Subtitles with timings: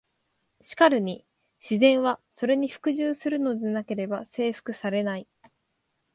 [0.63, 1.27] しかるに
[1.61, 5.27] 「自然は、それに服従するのでなければ征服されない」。